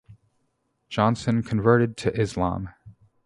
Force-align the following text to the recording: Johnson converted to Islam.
Johnson 0.89 1.43
converted 1.43 1.95
to 1.97 2.19
Islam. 2.19 2.71